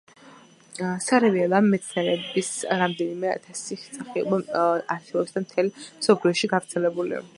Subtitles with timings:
[1.07, 2.49] სარეველა მცენარეების
[2.83, 4.65] რამდენიმე ათასი სახეობა
[4.97, 7.23] არსებობს და მთელ მსოფლიოშია გავრცელებული.